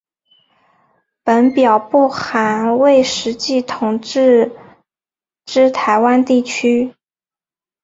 [1.23, 4.51] 本表不含未实际统治
[5.45, 6.95] 之台湾地区。